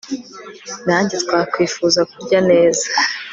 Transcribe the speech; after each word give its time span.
nanjye 0.87 1.15
twakwifuza 1.23 2.01
kurya 2.11 2.39
neza 2.49 2.85